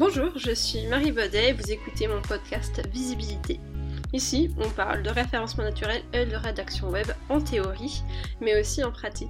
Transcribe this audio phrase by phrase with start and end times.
[0.00, 3.60] Bonjour, je suis Marie Baudet et vous écoutez mon podcast Visibilité.
[4.14, 8.00] Ici, on parle de référencement naturel et de rédaction web en théorie,
[8.40, 9.28] mais aussi en pratique.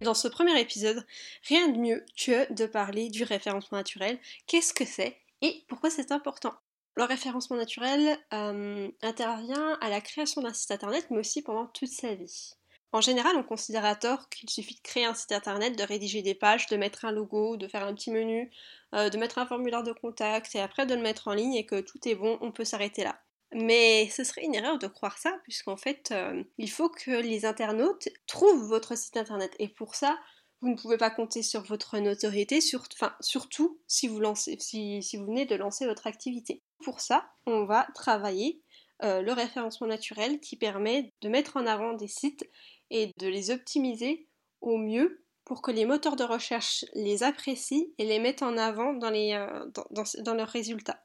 [0.00, 1.04] Dans ce premier épisode,
[1.46, 6.10] rien de mieux que de parler du référencement naturel, qu'est-ce que c'est et pourquoi c'est
[6.10, 6.54] important.
[6.96, 11.90] Le référencement naturel euh, intervient à la création d'un site internet, mais aussi pendant toute
[11.90, 12.54] sa vie.
[12.94, 16.22] En général, on considère à tort qu'il suffit de créer un site internet, de rédiger
[16.22, 18.52] des pages, de mettre un logo, de faire un petit menu,
[18.94, 21.66] euh, de mettre un formulaire de contact et après de le mettre en ligne et
[21.66, 23.20] que tout est bon, on peut s'arrêter là.
[23.52, 27.44] Mais ce serait une erreur de croire ça, puisqu'en fait, euh, il faut que les
[27.46, 29.56] internautes trouvent votre site internet.
[29.58, 30.16] Et pour ça,
[30.60, 36.06] vous ne pouvez pas compter sur votre notoriété, surtout si vous, venez de lancer votre
[36.06, 36.62] activité.
[36.84, 38.62] Pour ça, on va travailler
[39.02, 42.48] euh, le référencement naturel qui permet de mettre en avant des sites
[42.90, 44.28] et de les optimiser
[44.60, 48.94] au mieux pour que les moteurs de recherche les apprécient et les mettent en avant
[48.94, 51.04] dans, euh, leurs résultats.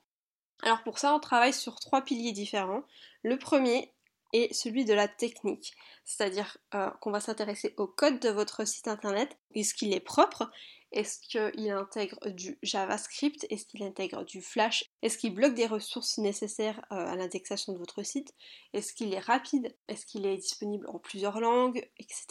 [0.62, 2.84] Alors pour ça, on travaille sur trois piliers différents.
[3.24, 3.94] Le premier
[4.34, 5.74] est celui de la technique,
[6.06, 9.38] c'est-à-dire euh, qu'on va s'intéresser au code de votre site internet.
[9.56, 10.50] Est-ce qu'il est propre?
[10.92, 13.46] Est-ce qu'il intègre du JavaScript?
[13.50, 14.86] Est-ce qu'il intègre du Flash?
[15.02, 18.34] Est-ce qu'il bloque des ressources nécessaires euh, à l'indexation de votre site?
[18.74, 19.76] Est-ce qu'il est rapide?
[19.88, 21.88] Est-ce qu'il est disponible en plusieurs langues?
[21.98, 22.26] Etc.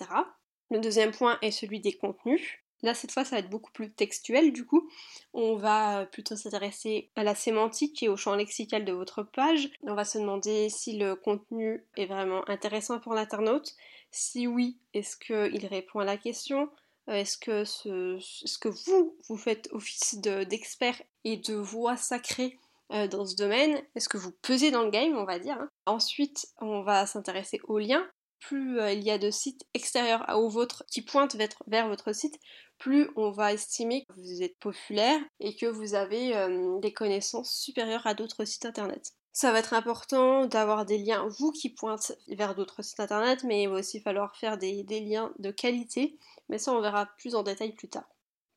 [0.70, 2.58] Le deuxième point est celui des contenus.
[2.82, 4.88] Là, cette fois, ça va être beaucoup plus textuel du coup.
[5.32, 9.70] On va plutôt s'intéresser à la sémantique et au champ lexical de votre page.
[9.82, 13.74] On va se demander si le contenu est vraiment intéressant pour l'internaute.
[14.10, 16.70] Si oui, est-ce qu'il répond à la question?
[17.08, 22.58] Euh, Est-ce que, ce, que vous, vous faites office d'expert et de voix sacrée
[22.92, 23.82] euh, dans ce domaine?
[23.94, 25.68] Est-ce que vous pesez dans le game, on va dire hein?
[25.86, 28.06] Ensuite, on va s'intéresser aux liens
[28.40, 30.26] plus euh, il y a de sites extérieurs
[30.90, 31.36] qui pointent
[31.66, 32.38] vers votre site,
[32.78, 37.52] plus on va estimer que vous êtes populaire et que vous avez euh, des connaissances
[37.52, 39.12] supérieures à d'autres sites internet.
[39.32, 43.62] Ça va être important d'avoir des liens, vous qui pointent vers d'autres sites internet, mais
[43.62, 47.42] il va aussi falloir faire des liens de qualité, mais ça on verra plus en
[47.42, 48.08] détail plus tard.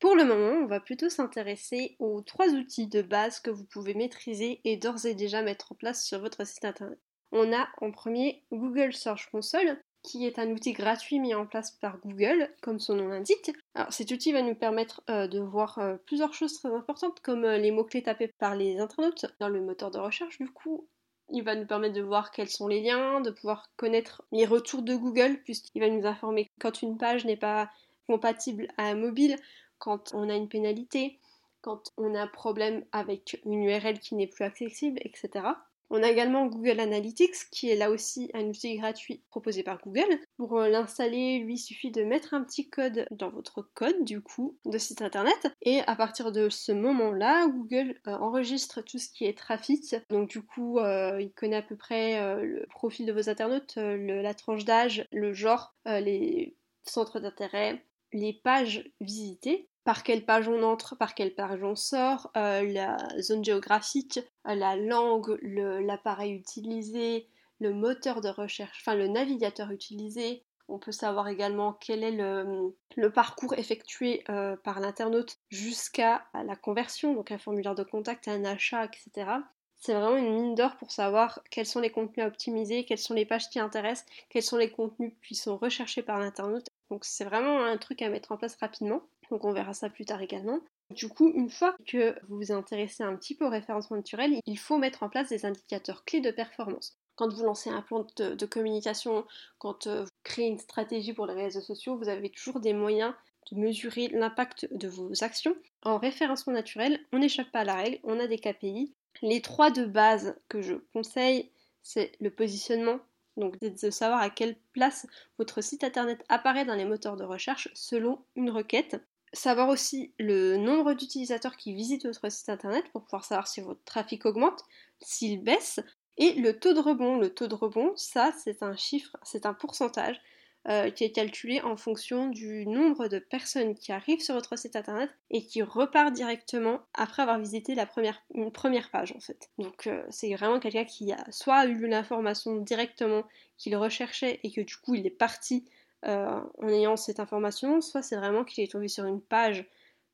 [0.02, 3.94] Pour le moment, on va plutôt s'intéresser aux trois outils de base que vous pouvez
[3.94, 6.98] maîtriser et d'ores et déjà mettre en place sur votre site internet
[7.32, 11.70] on a en premier Google Search Console, qui est un outil gratuit mis en place
[11.70, 13.52] par Google, comme son nom l'indique.
[13.90, 17.58] Cet outil va nous permettre euh, de voir euh, plusieurs choses très importantes, comme euh,
[17.58, 20.38] les mots-clés tapés par les internautes dans le moteur de recherche.
[20.38, 20.86] Du coup,
[21.30, 24.82] il va nous permettre de voir quels sont les liens, de pouvoir connaître les retours
[24.82, 27.70] de Google, puisqu'il va nous informer quand une page n'est pas
[28.08, 29.36] compatible à un mobile,
[29.78, 31.18] quand on a une pénalité,
[31.60, 35.46] quand on a un problème avec une URL qui n'est plus accessible, etc.
[35.94, 40.18] On a également Google Analytics qui est là aussi un outil gratuit proposé par Google.
[40.38, 44.22] Pour euh, l'installer, lui, il suffit de mettre un petit code dans votre code du
[44.22, 49.10] coup de site internet et à partir de ce moment-là, Google euh, enregistre tout ce
[49.10, 49.94] qui est trafic.
[50.08, 54.32] Donc du coup, euh, il connaît à peu près le profil de vos internautes, la
[54.32, 60.96] tranche d'âge, le genre, les centres d'intérêt, les pages visitées par quelle page on entre,
[60.96, 67.26] par quelle page on sort, euh, la zone géographique, euh, la langue, l'appareil utilisé,
[67.60, 70.44] le moteur de recherche, enfin le navigateur utilisé.
[70.68, 77.14] On peut savoir également quel est le, parcours effectué euh, par l'internaute jusqu'à la conversion,
[77.14, 79.30] donc un formulaire de contact, un achat, etc.
[79.76, 83.14] C'est vraiment une mine d'or pour savoir quels sont les contenus à optimiser, quelles sont
[83.14, 86.68] les pages qui intéressent, quels sont les contenus qui sont recherchés par l'internaute.
[86.88, 90.04] Donc c'est vraiment un truc à mettre en place rapidement donc on verra ça plus
[90.04, 90.60] tard également.
[90.90, 94.58] Du coup, une fois que vous vous intéressez un petit peu au référencement naturel, il
[94.58, 96.98] faut mettre en place des indicateurs clés de performance.
[97.16, 99.24] Quand vous lancez un plan de, communication,
[99.58, 103.14] quand euh, vous créez une stratégie pour les réseaux sociaux, vous avez toujours des moyens
[103.50, 105.56] de mesurer l'impact de vos actions.
[105.82, 108.92] En référencement naturel, on n'échappe pas à la règle, on a des KPI.
[109.22, 111.50] Les trois de base que je conseille,
[111.82, 112.98] c'est le positionnement,
[113.38, 115.06] donc de savoir à quelle place
[115.38, 120.56] votre site internet apparaît dans les moteurs de recherche selon une requête savoir aussi le
[120.56, 124.62] nombre d'utilisateurs qui visitent votre site internet pour pouvoir savoir si votre trafic augmente,
[125.00, 125.80] s'il baisse,
[126.18, 127.18] et le taux de rebond.
[127.18, 130.20] Le taux de rebond, ça c'est un chiffre, c'est un pourcentage
[130.68, 134.76] euh, qui est calculé en fonction du nombre de personnes qui arrivent sur votre site
[134.76, 138.22] internet et qui repartent directement après avoir visité la première,
[138.52, 139.50] première page en fait.
[139.58, 143.24] Donc euh, c'est vraiment quelqu'un qui a soit eu l'information directement
[143.58, 145.64] qu'il recherchait et que du coup il est parti
[146.06, 149.64] euh, en ayant cette information, soit c'est vraiment qu'il est tombé sur une page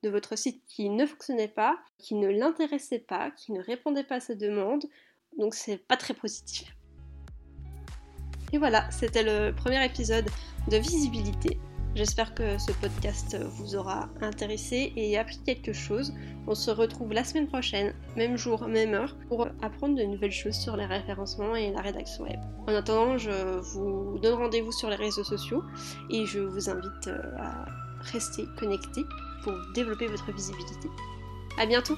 [0.03, 4.17] de votre site qui ne fonctionnait pas, qui ne l'intéressait pas, qui ne répondait pas
[4.17, 4.85] à sa demande,
[5.39, 6.75] donc c'est pas très positif.
[8.53, 10.29] Et voilà, c'était le premier épisode
[10.71, 11.59] de visibilité.
[11.95, 16.13] J'espère que ce podcast vous aura intéressé et appris quelque chose.
[16.47, 20.55] On se retrouve la semaine prochaine, même jour, même heure, pour apprendre de nouvelles choses
[20.55, 22.39] sur les référencements et la rédaction web.
[22.69, 25.65] En attendant, je vous donne rendez-vous sur les réseaux sociaux
[26.11, 27.09] et je vous invite
[27.39, 27.65] à
[28.13, 29.03] rester connecté
[29.43, 30.89] pour développer votre visibilité.
[31.59, 31.97] A bientôt